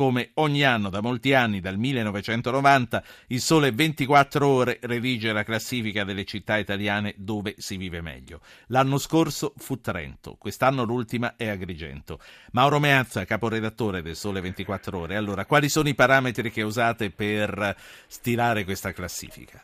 come 0.00 0.30
ogni 0.36 0.64
anno 0.64 0.88
da 0.88 1.02
molti 1.02 1.34
anni, 1.34 1.60
dal 1.60 1.76
1990, 1.76 3.02
il 3.26 3.40
Sole 3.40 3.70
24 3.70 4.46
Ore 4.46 4.78
redige 4.80 5.30
la 5.30 5.42
classifica 5.42 6.04
delle 6.04 6.24
città 6.24 6.56
italiane 6.56 7.12
dove 7.18 7.56
si 7.58 7.76
vive 7.76 8.00
meglio. 8.00 8.40
L'anno 8.68 8.96
scorso 8.96 9.52
fu 9.58 9.78
Trento, 9.78 10.36
quest'anno 10.38 10.84
l'ultima 10.84 11.34
è 11.36 11.48
Agrigento. 11.48 12.18
Mauro 12.52 12.78
Meazza, 12.78 13.26
caporedattore 13.26 14.00
del 14.00 14.16
Sole 14.16 14.40
24 14.40 15.00
Ore, 15.00 15.16
allora 15.16 15.44
quali 15.44 15.68
sono 15.68 15.90
i 15.90 15.94
parametri 15.94 16.50
che 16.50 16.62
usate 16.62 17.10
per 17.10 17.76
stilare 18.06 18.64
questa 18.64 18.92
classifica? 18.92 19.62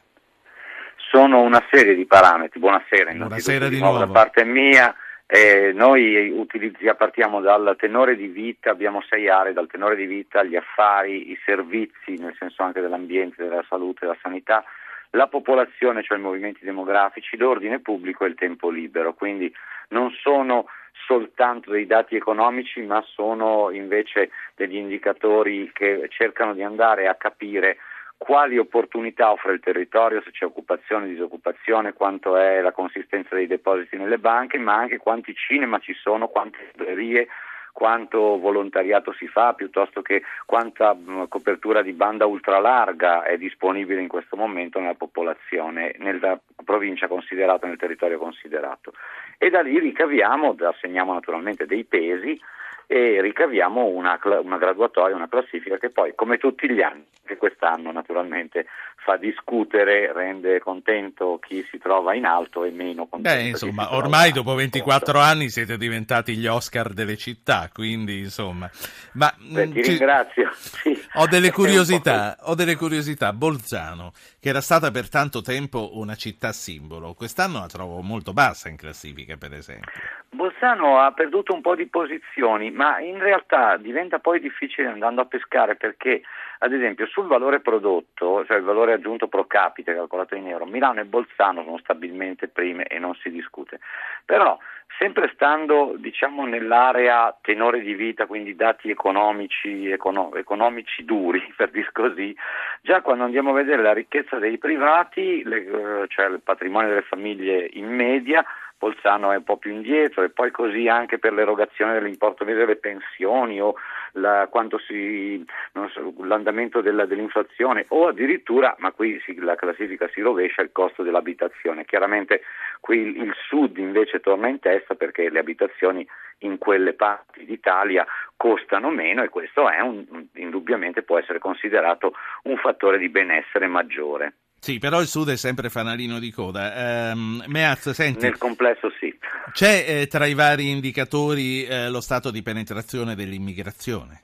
Sono 1.11 1.41
una 1.41 1.65
serie 1.71 1.95
di 1.95 2.05
parametri, 2.05 2.61
buonasera, 2.61 3.11
buonasera 3.11 3.69
di 3.69 3.79
nuovo 3.79 3.97
da 4.01 4.09
parte 4.09 4.45
mia. 4.45 4.95
Eh, 5.29 5.73
noi 5.75 6.31
utilizziamo, 6.31 6.97
partiamo 6.97 7.41
dal 7.41 7.75
tenore 7.77 8.15
di 8.15 8.29
vita, 8.29 8.71
abbiamo 8.71 9.03
sei 9.03 9.29
aree, 9.29 9.53
dal 9.53 9.67
tenore 9.67 9.97
di 9.97 10.07
vita, 10.07 10.45
gli 10.45 10.55
affari, 10.55 11.33
i 11.33 11.39
servizi, 11.45 12.17
nel 12.17 12.37
senso 12.39 12.63
anche 12.63 12.81
dell'ambiente, 12.81 13.43
della 13.43 13.65
salute, 13.69 14.07
della 14.07 14.17
sanità, 14.23 14.65
la 15.11 15.27
popolazione, 15.27 16.05
cioè 16.05 16.19
i 16.19 16.21
movimenti 16.21 16.65
demografici, 16.65 17.37
l'ordine 17.37 17.81
pubblico 17.81 18.25
e 18.25 18.29
il 18.29 18.35
tempo 18.37 18.71
libero. 18.71 19.15
Quindi 19.15 19.53
non 19.89 20.11
sono 20.13 20.67
soltanto 21.07 21.73
dei 21.73 21.87
dati 21.87 22.15
economici, 22.15 22.81
ma 22.83 23.03
sono 23.03 23.71
invece 23.73 24.31
degli 24.55 24.77
indicatori 24.77 25.71
che 25.73 26.07
cercano 26.09 26.55
di 26.55 26.63
andare 26.63 27.09
a 27.09 27.17
capire 27.17 27.79
quali 28.19 28.59
opportunità 28.59 29.31
offre 29.31 29.53
il 29.53 29.61
territorio, 29.61 30.23
se 30.23 30.31
c'è 30.31 30.45
occupazione, 30.45 31.07
disoccupazione, 31.07 31.93
quanto 31.93 32.37
è 32.37 32.61
la 32.61 32.73
consistenza 32.73 33.35
dei 33.35 33.47
depositi 33.47 33.97
nelle 33.97 34.19
banche, 34.19 34.59
ma 34.59 34.75
anche 34.75 34.99
quanti 34.99 35.35
cinema 35.35 35.79
ci 35.79 35.95
sono, 35.95 36.29
quante 36.29 36.71
librerie, 36.73 37.29
quanto 37.77 38.39
volontariato 38.39 39.13
si 39.13 39.29
fa, 39.29 39.53
piuttosto 39.53 40.01
che 40.01 40.23
quanta 40.47 40.95
mm, 40.95 41.25
copertura 41.29 41.83
di 41.83 41.93
banda 41.93 42.25
ultralarga 42.25 43.25
è 43.25 43.37
disponibile 43.37 44.01
in 44.01 44.09
questo 44.09 44.35
momento 44.35 44.81
nella 44.81 44.95
popolazione, 44.95 45.95
nella 45.99 46.41
provincia 46.65 47.07
considerata, 47.07 47.67
nel 47.67 47.77
territorio 47.77 48.17
considerato. 48.17 48.95
E 49.37 49.51
da 49.51 49.61
lì 49.61 49.79
ricaviamo, 49.79 50.57
assegniamo 50.59 51.13
naturalmente 51.13 51.67
dei 51.67 51.85
pesi 51.85 52.41
e 52.87 53.21
ricaviamo 53.21 53.85
una, 53.87 54.19
una 54.43 54.59
graduatoria, 54.59 55.17
una 55.17 55.29
classifica 55.29 55.77
che 55.77 55.91
poi, 55.91 56.15
come 56.15 56.39
tutti 56.39 56.71
gli 56.71 56.81
anni, 56.81 57.05
che 57.25 57.37
quest'anno 57.37 57.91
naturalmente 57.91 58.67
fa 59.07 59.17
discutere, 59.17 60.13
rende 60.13 60.61
contento 60.61 61.39
chi 61.41 61.65
si 61.71 61.79
trova 61.79 62.15
in 62.15 62.25
alto 62.25 62.65
e 62.65 62.71
meno 62.71 63.07
contento. 63.07 63.39
Beh, 63.39 63.49
insomma, 63.49 63.95
ormai 63.95 64.33
dopo 64.33 64.55
24 64.55 65.19
anni 65.19 65.49
siete 65.49 65.77
diventati 65.77 66.37
gli 66.37 66.47
Oscar 66.47 66.93
delle 66.93 67.17
città, 67.17 67.71
quindi 67.73 68.19
insomma. 68.19 68.71
Ma, 69.13 69.33
Beh, 69.37 69.69
ti 69.71 69.83
ci... 69.83 69.91
ringrazio. 69.91 70.51
Sì. 70.87 70.95
Ho, 71.19 71.27
delle 71.27 71.51
curiosità, 71.53 72.37
ho 72.43 72.55
delle 72.55 72.77
curiosità. 72.77 73.33
Bolzano, 73.33 74.13
che 74.41 74.51
era 74.51 74.61
stata 74.61 74.91
per 74.91 75.09
tanto 75.09 75.41
tempo 75.41 75.97
una 75.97 76.15
città 76.15 76.53
simbolo, 76.53 77.15
quest'anno 77.15 77.61
la 77.61 77.67
trovo 77.67 78.03
molto 78.03 78.33
bassa 78.33 78.69
in 78.69 78.77
classifica, 78.77 79.37
per 79.37 79.55
esempio. 79.55 79.91
Bolzano 80.29 80.99
ha 80.99 81.13
perduto 81.13 81.55
un 81.55 81.63
po' 81.63 81.75
di 81.75 81.87
posizioni, 81.87 82.71
ma 82.71 83.01
in 83.01 83.19
realtà 83.19 83.79
diventa 83.79 84.19
poi 84.19 84.41
difficile 84.41 84.89
andando 84.89 85.23
a 85.23 85.25
pescare 85.25 85.77
perché, 85.77 86.21
ad 86.59 86.73
esempio, 86.73 87.07
sul 87.07 87.27
valore 87.27 87.61
prodotto, 87.61 88.45
cioè 88.45 88.59
il 88.59 88.65
valore 88.65 88.93
aggiunto 88.93 89.29
pro 89.29 89.47
capite 89.47 89.95
calcolato 89.95 90.35
in 90.35 90.49
euro, 90.49 90.67
Milano 90.67 91.01
e 91.01 91.05
Bolzano 91.05 91.65
sono 91.65 91.79
stabilmente 91.79 92.49
prime 92.49 92.85
e 92.85 92.99
non 92.99 93.15
si 93.15 93.31
discute. 93.31 93.81
Però, 94.25 94.59
sempre 94.99 95.31
stando 95.35 95.95
diciamo, 95.97 96.47
nell'area 96.47 97.37
tenore 97.41 97.81
di 97.81 97.95
vita, 97.95 98.27
quindi 98.27 98.55
dati 98.55 98.91
economici, 98.91 99.91
econo- 99.91 100.35
economici 100.35 101.05
duri, 101.05 101.43
per 101.57 101.71
dir 101.71 101.91
così, 101.93 102.35
già 102.83 103.03
quando 103.03 103.25
andiamo 103.25 103.51
a 103.51 103.55
vedere 103.55 103.83
la 103.83 103.93
ricchezza 103.93 104.39
dei 104.39 104.59
privati, 104.59 105.43
le, 105.45 106.03
eh, 106.03 106.07
cioè 106.09 106.27
il 106.27 106.41
patrimonio 106.43 106.89
delle 106.89 107.03
famiglie 107.03 107.69
in 107.73 107.87
media, 107.87 108.45
Bolzano 108.79 109.33
è 109.33 109.37
un 109.37 109.45
po' 109.45 109.57
più 109.57 109.73
indietro 109.73 110.23
e 110.23 110.29
poi 110.29 110.51
così 110.51 110.87
anche 110.87 111.19
per 111.19 111.33
l'erogazione 111.33 111.95
dell'importo 111.95 112.45
delle 112.45 112.77
pensioni 112.77 113.61
o 113.61 113.75
la, 114.17 114.49
si, 114.87 115.45
so, 115.93 116.15
l'andamento 116.25 116.81
della, 116.81 117.07
dell'inflazione 117.07 117.85
o 117.89 118.09
addirittura, 118.09 118.75
ma 118.79 118.93
qui 118.93 119.21
si, 119.25 119.35
la 119.37 119.55
classifica 119.55 120.09
si 120.13 120.21
rovescia, 120.21 120.63
il 120.63 120.73
costo 120.73 121.03
dell'abitazione. 121.03 121.85
Chiaramente 121.85 122.43
qui 122.81 122.99
il, 122.99 123.17
il 123.17 123.35
sud 123.49 123.79
invece 123.79 124.21
torna 124.21 124.49
in 124.49 124.59
testa 124.59 124.95
perché 124.95 125.31
le 125.31 125.39
abitazioni 125.39 126.07
in 126.41 126.59
quelle 126.59 126.93
parti 126.93 127.45
d'Italia 127.45 128.07
costano 128.37 128.91
meno 128.91 129.23
e 129.23 129.29
questo 129.29 129.69
è 129.71 129.81
un, 129.81 130.05
indubbiamente 130.35 131.03
può 131.03 131.19
essere 131.19 131.39
considerato 131.39 132.13
un 132.45 132.57
fattore 132.57 132.99
di 132.99 133.09
benessere 133.09 133.67
maggiore. 133.67 134.35
Sì, 134.59 134.79
però 134.79 135.01
il 135.01 135.07
Sud 135.07 135.29
è 135.29 135.37
sempre 135.37 135.69
fanalino 135.69 136.19
di 136.19 136.33
coda. 136.33 137.13
Um, 137.13 137.45
Meaz, 137.47 137.91
senti, 137.91 138.25
Nel 138.25 138.39
complesso 138.39 138.91
sì. 138.99 139.16
C'è 139.57 139.87
eh, 139.89 140.07
tra 140.07 140.27
i 140.27 140.35
vari 140.35 140.69
indicatori 140.69 141.65
eh, 141.65 141.89
lo 141.89 142.03
stato 142.03 142.31
di 142.31 142.43
penetrazione 142.43 143.15
dell'immigrazione? 143.15 144.21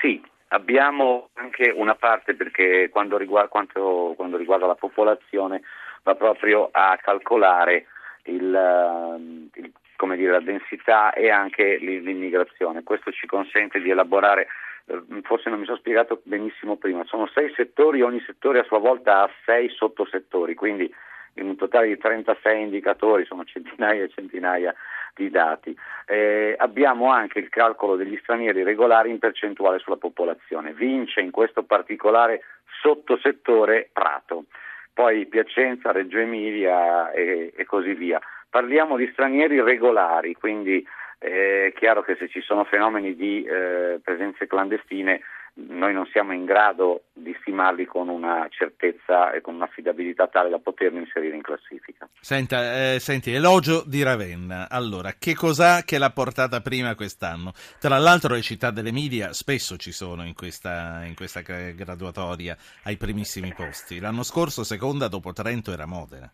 Sì, 0.00 0.22
abbiamo 0.50 1.30
anche 1.32 1.72
una 1.74 1.96
parte 1.96 2.36
perché 2.36 2.90
quando 2.90 3.16
riguarda, 3.16 3.48
quanto, 3.48 4.12
quando 4.14 4.36
riguarda 4.36 4.66
la 4.66 4.76
popolazione 4.76 5.62
va 6.04 6.14
proprio 6.14 6.68
a 6.70 6.96
calcolare 7.02 7.86
il, 8.26 8.54
ehm, 8.54 9.48
il, 9.52 9.72
dire, 10.16 10.30
la 10.30 10.40
densità 10.40 11.12
e 11.12 11.30
anche 11.30 11.76
l'immigrazione. 11.78 12.84
Questo 12.84 13.10
ci 13.10 13.26
consente 13.26 13.80
di 13.80 13.90
elaborare 13.90 14.46
eh, 14.86 15.02
forse 15.22 15.50
non 15.50 15.58
mi 15.58 15.64
sono 15.64 15.78
spiegato 15.78 16.20
benissimo 16.22 16.76
prima, 16.76 17.02
sono 17.06 17.26
sei 17.34 17.52
settori, 17.56 18.00
ogni 18.00 18.22
settore 18.24 18.60
a 18.60 18.64
sua 18.64 18.78
volta 18.78 19.22
ha 19.22 19.30
sei 19.44 19.68
sottosettori, 19.70 20.54
quindi 20.54 20.88
in 21.34 21.48
un 21.48 21.56
totale 21.56 21.88
di 21.88 21.98
36 21.98 22.62
indicatori, 22.62 23.24
sono 23.24 23.44
centinaia 23.44 24.04
e 24.04 24.08
centinaia 24.08 24.74
di 25.14 25.30
dati. 25.30 25.76
Eh, 26.06 26.54
abbiamo 26.58 27.10
anche 27.10 27.38
il 27.38 27.48
calcolo 27.48 27.96
degli 27.96 28.18
stranieri 28.22 28.62
regolari 28.62 29.10
in 29.10 29.18
percentuale 29.18 29.78
sulla 29.78 29.96
popolazione, 29.96 30.72
vince 30.72 31.20
in 31.20 31.30
questo 31.30 31.62
particolare 31.62 32.42
sottosettore 32.80 33.88
Prato, 33.92 34.44
poi 34.92 35.26
Piacenza, 35.26 35.92
Reggio 35.92 36.18
Emilia 36.18 37.10
e, 37.12 37.52
e 37.54 37.64
così 37.64 37.94
via. 37.94 38.20
Parliamo 38.50 38.96
di 38.96 39.08
stranieri 39.12 39.60
regolari, 39.60 40.34
quindi 40.34 40.86
è 41.18 41.72
chiaro 41.74 42.02
che 42.02 42.16
se 42.16 42.28
ci 42.28 42.42
sono 42.42 42.64
fenomeni 42.64 43.16
di 43.16 43.42
eh, 43.44 43.98
presenze 44.02 44.46
clandestine 44.46 45.22
noi 45.56 45.92
non 45.92 46.06
siamo 46.06 46.32
in 46.32 46.44
grado 46.44 47.04
di 47.12 47.34
stimarli 47.40 47.84
con 47.84 48.08
una 48.08 48.48
certezza 48.50 49.30
e 49.30 49.40
con 49.40 49.54
un'affidabilità 49.54 50.26
tale 50.26 50.50
da 50.50 50.58
poterli 50.58 50.98
inserire 50.98 51.36
in 51.36 51.42
classifica. 51.42 52.08
Senta, 52.20 52.94
eh, 52.94 52.98
senti, 52.98 53.32
elogio 53.32 53.84
di 53.86 54.02
Ravenna. 54.02 54.68
Allora, 54.68 55.12
che 55.18 55.34
cos'ha 55.34 55.82
che 55.82 55.98
l'ha 55.98 56.10
portata 56.10 56.60
prima 56.60 56.96
quest'anno? 56.96 57.52
Tra 57.78 57.98
l'altro 57.98 58.34
le 58.34 58.42
città 58.42 58.70
dell'Emilia 58.70 59.32
spesso 59.32 59.76
ci 59.76 59.92
sono 59.92 60.24
in 60.24 60.34
questa, 60.34 61.04
in 61.04 61.14
questa 61.14 61.40
graduatoria 61.40 62.56
ai 62.84 62.96
primissimi 62.96 63.52
posti. 63.54 64.00
L'anno 64.00 64.24
scorso 64.24 64.64
seconda 64.64 65.06
dopo 65.06 65.32
Trento 65.32 65.72
era 65.72 65.86
Modena. 65.86 66.30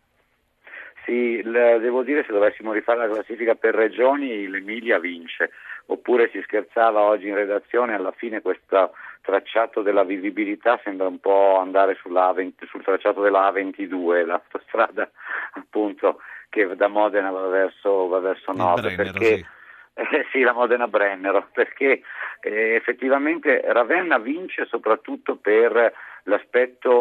Sì, 1.05 1.41
devo 1.43 2.03
dire 2.03 2.23
se 2.25 2.31
dovessimo 2.31 2.73
rifare 2.73 3.07
la 3.07 3.13
classifica 3.13 3.55
per 3.55 3.73
regioni 3.73 4.47
l'Emilia 4.47 4.99
vince, 4.99 5.49
oppure 5.87 6.29
si 6.31 6.39
scherzava 6.43 7.01
oggi 7.01 7.27
in 7.27 7.35
redazione, 7.35 7.95
alla 7.95 8.13
fine 8.15 8.41
questo 8.41 8.93
tracciato 9.21 9.81
della 9.81 10.03
vivibilità 10.03 10.79
sembra 10.83 11.07
un 11.07 11.19
po' 11.19 11.57
andare 11.57 11.95
sul 11.95 12.83
tracciato 12.83 13.21
della 13.21 13.51
A22, 13.51 14.25
l'autostrada 14.25 15.09
appunto 15.53 16.19
che 16.49 16.75
da 16.75 16.87
Modena 16.87 17.31
va 17.31 17.47
verso, 17.47 18.07
va 18.07 18.19
verso 18.19 18.51
nord, 18.51 18.81
Brennero, 18.81 19.11
perché 19.11 19.37
sì. 19.37 19.45
Eh, 19.93 20.25
sì, 20.31 20.41
la 20.41 20.53
Modena 20.53 20.87
Brennero, 20.87 21.49
perché 21.51 22.01
eh, 22.39 22.75
effettivamente 22.75 23.61
Ravenna 23.65 24.17
vince 24.19 24.65
soprattutto 24.65 25.35
per 25.35 25.93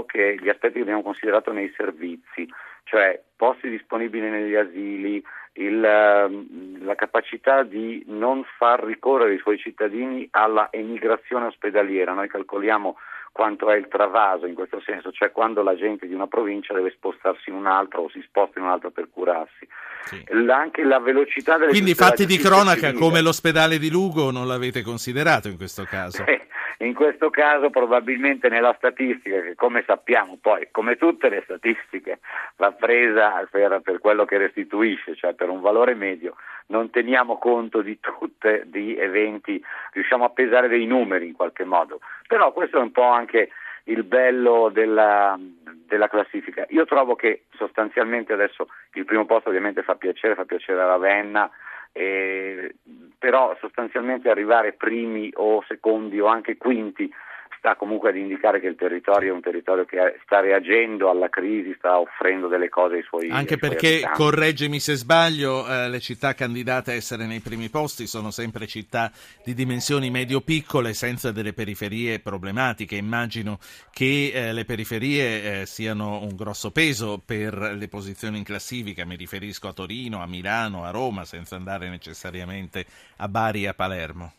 che, 0.06 0.36
gli 0.40 0.48
aspetti 0.48 0.74
che 0.74 0.80
abbiamo 0.80 1.02
considerato 1.02 1.52
nei 1.52 1.72
servizi 1.76 2.48
cioè 2.90 3.22
posti 3.36 3.68
disponibili 3.68 4.28
negli 4.28 4.56
asili, 4.56 5.22
il, 5.54 5.84
ehm, 5.84 6.84
la 6.84 6.96
capacità 6.96 7.62
di 7.62 8.02
non 8.08 8.44
far 8.58 8.82
ricorrere 8.82 9.34
i 9.34 9.38
suoi 9.38 9.58
cittadini 9.58 10.26
alla 10.32 10.68
emigrazione 10.72 11.46
ospedaliera. 11.46 12.12
Noi 12.12 12.28
calcoliamo 12.28 12.96
quanto 13.30 13.70
è 13.70 13.76
il 13.76 13.86
travaso 13.86 14.46
in 14.46 14.54
questo 14.54 14.80
senso, 14.80 15.12
cioè 15.12 15.30
quando 15.30 15.62
la 15.62 15.76
gente 15.76 16.08
di 16.08 16.14
una 16.14 16.26
provincia 16.26 16.74
deve 16.74 16.90
spostarsi 16.90 17.50
in 17.50 17.54
un'altra 17.54 18.00
o 18.00 18.08
si 18.08 18.20
sposta 18.22 18.58
in 18.58 18.64
un'altra 18.64 18.90
per 18.90 19.08
curarsi. 19.08 19.68
Sì. 20.04 20.24
anche 20.48 20.82
la 20.84 20.98
velocità 20.98 21.56
delle 21.56 21.70
Quindi 21.70 21.94
fatti 21.94 22.26
di 22.26 22.36
cronaca 22.38 22.88
civile. 22.88 22.98
come 22.98 23.20
l'ospedale 23.20 23.78
di 23.78 23.90
Lugo 23.90 24.30
non 24.30 24.46
l'avete 24.46 24.82
considerato 24.82 25.48
in 25.48 25.56
questo 25.56 25.84
caso? 25.84 26.24
Eh, 26.26 26.46
In 26.82 26.94
questo 26.94 27.28
caso 27.28 27.68
probabilmente 27.68 28.48
nella 28.48 28.72
statistica, 28.78 29.42
che 29.42 29.54
come 29.54 29.84
sappiamo 29.86 30.38
poi, 30.40 30.68
come 30.70 30.96
tutte 30.96 31.28
le 31.28 31.42
statistiche, 31.44 32.20
va 32.56 32.72
presa 32.72 33.46
per, 33.50 33.80
per 33.84 33.98
quello 33.98 34.24
che 34.24 34.38
restituisce, 34.38 35.14
cioè 35.14 35.34
per 35.34 35.50
un 35.50 35.60
valore 35.60 35.94
medio, 35.94 36.36
non 36.68 36.88
teniamo 36.88 37.36
conto 37.36 37.82
di 37.82 38.00
tutti 38.00 38.62
di 38.64 38.96
eventi, 38.96 39.62
riusciamo 39.92 40.24
a 40.24 40.30
pesare 40.30 40.68
dei 40.68 40.86
numeri 40.86 41.26
in 41.26 41.34
qualche 41.34 41.64
modo. 41.64 42.00
Però 42.26 42.50
questo 42.52 42.78
è 42.78 42.80
un 42.80 42.92
po' 42.92 43.04
anche 43.10 43.50
il 43.84 44.04
bello 44.04 44.70
della, 44.72 45.38
della, 45.86 46.08
classifica. 46.08 46.66
Io 46.70 46.84
trovo 46.84 47.14
che 47.14 47.44
sostanzialmente 47.56 48.32
adesso 48.32 48.68
il 48.94 49.04
primo 49.04 49.26
posto 49.26 49.48
ovviamente 49.48 49.82
fa 49.82 49.96
piacere, 49.96 50.34
fa 50.34 50.44
piacere 50.44 50.80
a 50.80 50.86
Ravenna, 50.86 51.50
eh, 51.92 52.74
però 53.18 53.56
sostanzialmente 53.60 54.30
arrivare 54.30 54.72
primi 54.72 55.30
o 55.34 55.62
secondi 55.66 56.20
o 56.20 56.26
anche 56.26 56.56
quinti 56.56 57.12
sta 57.60 57.76
comunque 57.76 58.08
ad 58.08 58.16
indicare 58.16 58.58
che 58.58 58.66
il 58.66 58.74
territorio 58.74 59.32
è 59.32 59.34
un 59.34 59.42
territorio 59.42 59.84
che 59.84 60.18
sta 60.24 60.40
reagendo 60.40 61.10
alla 61.10 61.28
crisi, 61.28 61.74
sta 61.76 62.00
offrendo 62.00 62.48
delle 62.48 62.70
cose 62.70 62.96
ai 62.96 63.02
suoi 63.02 63.28
Anche 63.28 63.54
ai 63.54 63.60
perché, 63.60 63.98
suoi 63.98 64.12
correggimi 64.14 64.80
se 64.80 64.94
sbaglio, 64.94 65.68
eh, 65.68 65.90
le 65.90 66.00
città 66.00 66.32
candidate 66.32 66.92
a 66.92 66.94
essere 66.94 67.26
nei 67.26 67.40
primi 67.40 67.68
posti 67.68 68.06
sono 68.06 68.30
sempre 68.30 68.66
città 68.66 69.12
di 69.44 69.52
dimensioni 69.52 70.10
medio-piccole, 70.10 70.94
senza 70.94 71.32
delle 71.32 71.52
periferie 71.52 72.18
problematiche. 72.18 72.96
Immagino 72.96 73.58
che 73.92 74.32
eh, 74.34 74.52
le 74.54 74.64
periferie 74.64 75.60
eh, 75.60 75.66
siano 75.66 76.22
un 76.22 76.34
grosso 76.34 76.70
peso 76.70 77.20
per 77.22 77.74
le 77.76 77.88
posizioni 77.88 78.38
in 78.38 78.44
classifica, 78.44 79.04
mi 79.04 79.16
riferisco 79.16 79.68
a 79.68 79.74
Torino, 79.74 80.22
a 80.22 80.26
Milano, 80.26 80.84
a 80.84 80.90
Roma, 80.90 81.26
senza 81.26 81.56
andare 81.56 81.90
necessariamente 81.90 82.86
a 83.18 83.28
Bari 83.28 83.64
e 83.64 83.68
a 83.68 83.74
Palermo. 83.74 84.32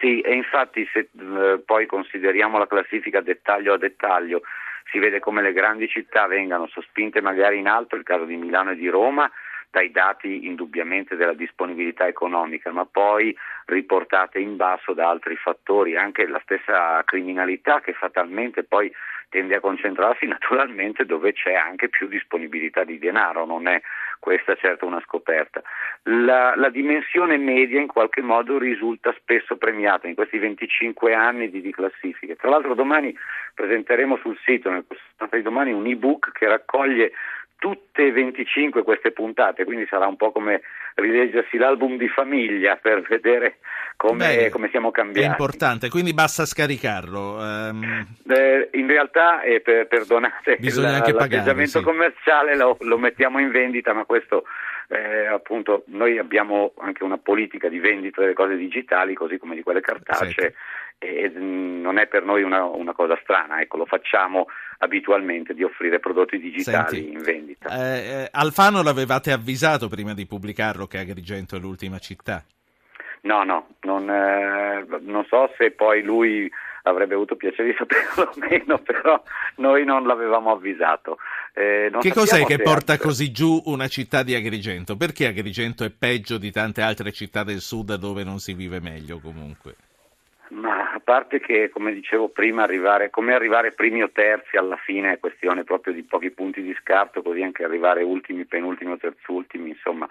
Sì, 0.00 0.20
e 0.20 0.34
infatti 0.34 0.88
se 0.92 1.08
eh, 1.12 1.58
poi 1.64 1.86
consideriamo 1.86 2.58
la 2.58 2.66
classifica 2.66 3.20
dettaglio 3.20 3.74
a 3.74 3.78
dettaglio, 3.78 4.42
si 4.90 4.98
vede 4.98 5.18
come 5.18 5.42
le 5.42 5.52
grandi 5.52 5.88
città 5.88 6.26
vengano 6.26 6.66
sospinte 6.68 7.20
magari 7.20 7.58
in 7.58 7.66
alto, 7.66 7.96
il 7.96 8.04
caso 8.04 8.24
di 8.24 8.36
Milano 8.36 8.70
e 8.70 8.76
di 8.76 8.88
Roma, 8.88 9.30
dai 9.70 9.90
dati 9.90 10.46
indubbiamente 10.46 11.16
della 11.16 11.34
disponibilità 11.34 12.06
economica, 12.06 12.70
ma 12.70 12.86
poi 12.86 13.36
riportate 13.66 14.38
in 14.38 14.56
basso 14.56 14.94
da 14.94 15.08
altri 15.08 15.36
fattori, 15.36 15.96
anche 15.96 16.26
la 16.26 16.40
stessa 16.42 17.02
criminalità 17.04 17.80
che 17.80 17.92
fatalmente 17.92 18.64
poi 18.64 18.90
tende 19.28 19.54
a 19.54 19.60
concentrarsi 19.60 20.26
naturalmente 20.28 21.04
dove 21.04 21.32
c'è 21.32 21.54
anche 21.54 21.88
più 21.88 22.08
disponibilità 22.08 22.84
di 22.84 22.98
denaro, 22.98 23.44
non 23.44 23.66
è 23.68 23.80
questa 24.18 24.54
certo 24.56 24.86
una 24.86 25.00
scoperta. 25.04 25.62
La, 26.04 26.54
la 26.56 26.70
dimensione 26.70 27.36
media 27.36 27.80
in 27.80 27.86
qualche 27.86 28.20
modo 28.20 28.58
risulta 28.58 29.14
spesso 29.18 29.56
premiata 29.56 30.08
in 30.08 30.14
questi 30.14 30.38
25 30.38 31.14
anni 31.14 31.50
di, 31.50 31.60
di 31.60 31.72
classifiche. 31.72 32.36
Tra 32.36 32.48
l'altro 32.50 32.74
domani 32.74 33.16
presenteremo 33.54 34.16
sul 34.18 34.38
sito, 34.44 34.70
nel 34.70 34.84
di 35.30 35.42
domani, 35.42 35.72
un 35.72 35.86
ebook 35.86 36.32
che 36.32 36.46
raccoglie 36.46 37.12
tutte 37.58 38.06
e 38.06 38.12
25 38.12 38.82
queste 38.82 39.10
puntate, 39.10 39.64
quindi 39.64 39.86
sarà 39.88 40.06
un 40.06 40.16
po' 40.16 40.30
come 40.30 40.62
rileggersi 40.94 41.56
l'album 41.56 41.96
di 41.96 42.08
famiglia 42.08 42.76
per 42.76 43.02
vedere 43.02 43.58
come, 43.96 44.48
come 44.50 44.68
siamo 44.70 44.90
cambiati. 44.90 45.26
È 45.26 45.30
importante, 45.30 45.88
quindi 45.88 46.14
basta 46.14 46.46
scaricarlo. 46.46 47.36
Um... 47.36 48.06
Eh, 48.28 48.68
in 48.72 48.86
realtà, 48.86 49.42
eh, 49.42 49.60
per, 49.60 49.86
perdonate, 49.88 50.56
Bisogna 50.58 50.90
la, 50.90 50.96
anche 50.96 51.12
l'atteggiamento 51.12 51.54
pagare, 51.54 51.68
sì. 51.68 51.82
commerciale 51.82 52.56
lo, 52.56 52.76
lo, 52.80 52.98
mettiamo 52.98 53.40
in 53.40 53.50
vendita, 53.50 53.92
ma 53.92 54.04
questo 54.04 54.44
eh, 54.88 55.26
appunto 55.26 55.82
noi 55.88 56.18
abbiamo 56.18 56.72
anche 56.78 57.02
una 57.04 57.18
politica 57.18 57.68
di 57.68 57.78
vendita 57.78 58.20
delle 58.20 58.34
cose 58.34 58.56
digitali, 58.56 59.14
così 59.14 59.36
come 59.36 59.54
di 59.54 59.62
quelle 59.62 59.80
cartacee. 59.80 60.54
E 61.00 61.28
non 61.28 61.96
è 61.98 62.08
per 62.08 62.24
noi 62.24 62.42
una, 62.42 62.64
una, 62.64 62.92
cosa 62.92 63.16
strana, 63.22 63.60
ecco, 63.60 63.76
lo 63.76 63.86
facciamo 63.86 64.46
abitualmente 64.78 65.54
di 65.54 65.62
offrire 65.62 66.00
prodotti 66.00 66.38
digitali 66.40 66.96
Senti, 66.96 67.12
in 67.12 67.22
vendita. 67.22 67.68
Eh, 67.70 67.98
eh, 67.98 68.28
Alfano 68.32 68.82
l'avevate 68.82 69.30
avvisato 69.30 69.88
prima 69.88 70.12
di 70.12 70.26
pubblicarlo 70.26 70.86
che 70.86 70.98
Agrigento 70.98 71.54
è 71.54 71.60
l'ultima 71.60 71.98
città? 71.98 72.44
No, 73.22 73.44
no, 73.44 73.68
non, 73.82 74.10
eh, 74.10 74.86
non 75.00 75.24
so 75.28 75.52
se 75.56 75.70
poi 75.70 76.02
lui 76.02 76.50
avrebbe 76.82 77.14
avuto 77.14 77.36
piacere 77.36 77.70
di 77.70 77.76
saperlo 77.76 78.30
o 78.30 78.48
meno, 78.48 78.78
però 78.82 79.22
noi 79.56 79.84
non 79.84 80.06
l'avevamo 80.06 80.52
avvisato. 80.52 81.18
Eh, 81.54 81.90
che 82.00 82.12
cos'è 82.12 82.44
che 82.44 82.58
porta 82.58 82.92
altro. 82.92 83.08
così 83.08 83.30
giù 83.30 83.60
una 83.66 83.88
città 83.88 84.22
di 84.22 84.34
Agrigento? 84.34 84.96
Perché 84.96 85.26
Agrigento 85.26 85.84
è 85.84 85.90
peggio 85.90 86.38
di 86.38 86.50
tante 86.50 86.82
altre 86.82 87.12
città 87.12 87.42
del 87.44 87.60
sud 87.60 87.94
dove 87.94 88.24
non 88.24 88.38
si 88.38 88.54
vive 88.54 88.80
meglio 88.80 89.18
comunque? 89.18 89.74
Ma 90.50 90.92
a 90.92 91.00
parte 91.00 91.40
che, 91.40 91.68
come 91.68 91.92
dicevo 91.92 92.28
prima, 92.28 92.62
arrivare, 92.62 93.10
come 93.10 93.34
arrivare 93.34 93.72
primi 93.72 94.02
o 94.02 94.10
terzi 94.10 94.56
alla 94.56 94.76
fine 94.76 95.12
è 95.12 95.18
questione 95.18 95.64
proprio 95.64 95.92
di 95.92 96.02
pochi 96.02 96.30
punti 96.30 96.62
di 96.62 96.74
scarto, 96.80 97.22
così 97.22 97.42
anche 97.42 97.64
arrivare 97.64 98.02
ultimi, 98.02 98.46
penultimi 98.46 98.92
o 98.92 98.96
terzultimi, 98.96 99.70
insomma, 99.70 100.08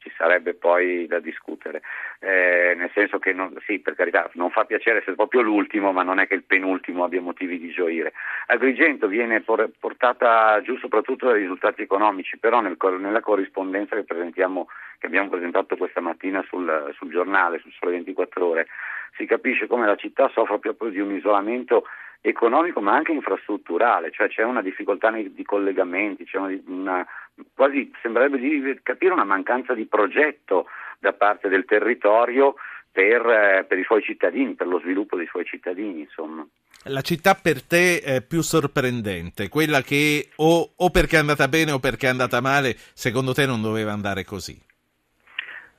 ci 0.00 0.10
sarebbe 0.16 0.54
poi 0.54 1.06
da 1.06 1.18
discutere. 1.18 1.82
Eh, 2.20 2.74
nel 2.76 2.90
senso 2.94 3.18
che, 3.18 3.32
non, 3.32 3.54
sì, 3.66 3.80
per 3.80 3.94
carità, 3.94 4.30
non 4.34 4.50
fa 4.50 4.64
piacere 4.64 4.98
essere 4.98 5.16
proprio 5.16 5.42
l'ultimo, 5.42 5.92
ma 5.92 6.02
non 6.02 6.18
è 6.18 6.26
che 6.26 6.34
il 6.34 6.44
penultimo 6.44 7.04
abbia 7.04 7.20
motivi 7.20 7.58
di 7.58 7.70
gioire. 7.70 8.12
Agrigento 8.46 9.08
viene 9.08 9.42
portata 9.42 10.60
giù 10.62 10.76
soprattutto 10.78 11.26
dai 11.26 11.40
risultati 11.40 11.82
economici, 11.82 12.38
però 12.38 12.60
nel, 12.60 12.76
nella 12.98 13.20
corrispondenza 13.20 13.96
che, 13.96 14.04
che, 14.04 15.06
abbiamo 15.06 15.28
presentato 15.28 15.76
questa 15.76 16.00
mattina 16.00 16.44
sul, 16.48 16.92
sul 16.96 17.10
giornale, 17.10 17.58
sul 17.58 17.72
Sole 17.72 17.92
24 17.92 18.46
Ore, 18.46 18.66
si 19.16 19.26
capisce 19.26 19.66
come 19.66 19.86
la 19.86 19.96
città 19.96 20.30
soffra 20.32 20.58
proprio 20.58 20.90
di 20.90 21.00
un 21.00 21.14
isolamento 21.14 21.84
economico 22.20 22.80
ma 22.80 22.94
anche 22.94 23.12
infrastrutturale, 23.12 24.10
cioè 24.10 24.28
c'è 24.28 24.42
una 24.42 24.62
difficoltà 24.62 25.10
nei, 25.10 25.32
di 25.32 25.44
collegamenti, 25.44 26.24
c'è 26.24 26.38
una, 26.38 26.58
una, 26.66 27.06
quasi 27.54 27.90
sembrerebbe 28.02 28.38
di 28.38 28.80
capire 28.82 29.12
una 29.12 29.24
mancanza 29.24 29.74
di 29.74 29.86
progetto 29.86 30.66
da 30.98 31.12
parte 31.12 31.48
del 31.48 31.64
territorio 31.64 32.54
per, 32.92 33.24
eh, 33.26 33.64
per, 33.66 33.78
i 33.78 33.84
suoi 33.84 34.02
cittadini, 34.02 34.54
per 34.54 34.66
lo 34.66 34.80
sviluppo 34.80 35.16
dei 35.16 35.26
suoi 35.26 35.44
cittadini, 35.44 36.00
insomma. 36.00 36.46
La 36.84 37.02
città 37.02 37.34
per 37.34 37.62
te 37.62 38.00
è 38.00 38.22
più 38.22 38.42
sorprendente, 38.42 39.48
quella 39.48 39.82
che 39.82 40.30
o, 40.36 40.72
o 40.76 40.90
perché 40.90 41.16
è 41.16 41.20
andata 41.20 41.46
bene 41.48 41.72
o 41.72 41.78
perché 41.78 42.06
è 42.06 42.10
andata 42.10 42.40
male, 42.40 42.74
secondo 42.94 43.32
te 43.32 43.46
non 43.46 43.62
doveva 43.62 43.92
andare 43.92 44.24
così? 44.24 44.58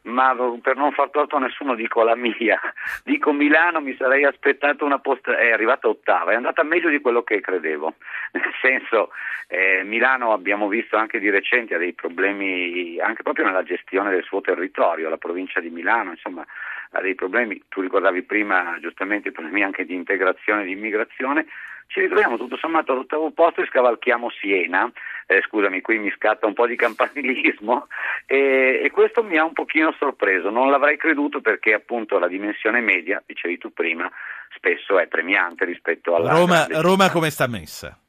Ma 0.03 0.35
per 0.61 0.75
non 0.75 0.91
far 0.91 1.09
torto 1.09 1.35
a 1.35 1.39
nessuno 1.39 1.75
dico 1.75 2.03
la 2.03 2.15
mia, 2.15 2.59
dico 3.03 3.31
Milano 3.31 3.81
mi 3.81 3.95
sarei 3.95 4.25
aspettato 4.25 4.85
una 4.85 4.99
posta, 4.99 5.37
è 5.37 5.51
arrivata 5.51 5.87
ottava, 5.87 6.31
è 6.31 6.35
andata 6.35 6.63
meglio 6.63 6.89
di 6.89 6.99
quello 6.99 7.23
che 7.23 7.39
credevo, 7.39 7.93
nel 8.33 8.53
senso 8.61 9.11
eh, 9.47 9.83
Milano 9.83 10.33
abbiamo 10.33 10.67
visto 10.67 10.97
anche 10.97 11.19
di 11.19 11.29
recente 11.29 11.75
ha 11.75 11.77
dei 11.77 11.93
problemi 11.93 12.99
anche 12.99 13.23
proprio 13.23 13.45
nella 13.45 13.63
gestione 13.63 14.09
del 14.11 14.23
suo 14.23 14.41
territorio, 14.41 15.09
la 15.09 15.17
provincia 15.17 15.59
di 15.59 15.69
Milano 15.69 16.11
insomma 16.11 16.45
ha 16.93 17.01
dei 17.01 17.15
problemi, 17.15 17.61
tu 17.69 17.81
ricordavi 17.81 18.23
prima 18.23 18.77
giustamente 18.81 19.29
i 19.29 19.31
problemi 19.31 19.63
anche 19.63 19.85
di 19.85 19.93
integrazione 19.93 20.63
e 20.63 20.65
di 20.65 20.71
immigrazione, 20.71 21.45
ci 21.87 22.01
ritroviamo 22.01 22.37
tutto 22.37 22.57
sommato 22.57 22.91
all'ottavo 22.91 23.31
posto 23.31 23.61
e 23.61 23.67
scavalchiamo 23.67 24.29
Siena, 24.29 24.91
eh, 25.27 25.41
scusami 25.47 25.81
qui 25.81 25.99
mi 25.99 26.11
scatta 26.15 26.45
un 26.45 26.53
po' 26.53 26.67
di 26.67 26.75
campanilismo. 26.75 27.87
E, 28.31 28.79
e, 28.81 28.91
questo 28.91 29.23
mi 29.23 29.37
ha 29.37 29.43
un 29.43 29.51
pochino 29.51 29.93
sorpreso, 29.97 30.49
non 30.49 30.69
l'avrei 30.69 30.95
creduto 30.95 31.41
perché 31.41 31.73
appunto 31.73 32.17
la 32.17 32.29
dimensione 32.29 32.79
media, 32.79 33.21
dicevi 33.25 33.57
tu 33.57 33.73
prima, 33.73 34.09
spesso 34.55 34.97
è 34.97 35.07
premiante 35.07 35.65
rispetto 35.65 36.15
alla... 36.15 36.31
Roma, 36.31 36.65
Roma 36.69 37.09
come 37.09 37.29
sta 37.29 37.47
messa? 37.47 37.99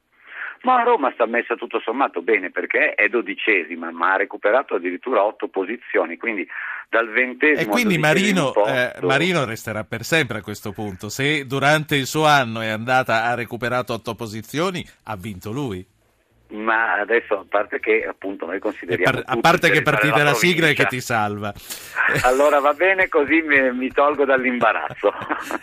Ma 0.63 0.81
Roma 0.83 1.11
sta 1.13 1.25
messa 1.25 1.55
tutto 1.55 1.81
sommato 1.81 2.21
bene 2.21 2.49
perché 2.49 2.93
è 2.93 3.09
dodicesima, 3.09 3.91
ma 3.91 4.13
ha 4.13 4.17
recuperato 4.17 4.75
addirittura 4.75 5.23
otto 5.23 5.49
posizioni, 5.49 6.15
quindi 6.15 6.47
dal 6.89 7.09
ventesimo 7.09 7.59
E 7.59 7.65
quindi 7.65 7.97
Marino, 7.97 8.51
posto... 8.51 8.73
eh, 8.73 8.93
Marino, 9.01 9.43
resterà 9.43 9.83
per 9.83 10.03
sempre 10.03 10.37
a 10.37 10.41
questo 10.41 10.71
punto. 10.71 11.09
Se 11.09 11.45
durante 11.45 11.97
il 11.97 12.05
suo 12.05 12.25
anno 12.25 12.61
è 12.61 12.69
andata, 12.69 13.25
ha 13.25 13.33
recuperato 13.33 13.91
otto 13.91 14.15
posizioni, 14.15 14.87
ha 15.03 15.17
vinto 15.17 15.51
lui. 15.51 15.85
Ma 16.53 16.93
adesso, 16.93 17.39
a 17.39 17.45
parte 17.49 17.79
che 17.79 18.05
appunto 18.07 18.45
noi 18.45 18.59
consideriamo. 18.59 19.11
Par- 19.11 19.23
a 19.25 19.39
parte 19.41 19.69
che 19.71 19.81
partita 19.81 20.17
la, 20.17 20.23
la 20.23 20.33
sigla 20.33 20.67
e 20.67 20.73
che 20.73 20.85
ti 20.85 21.01
salva. 21.01 21.51
Allora 22.23 22.59
va 22.59 22.73
bene, 22.73 23.09
così 23.09 23.41
mi, 23.41 23.73
mi 23.73 23.89
tolgo 23.89 24.23
dall'imbarazzo. 24.23 25.11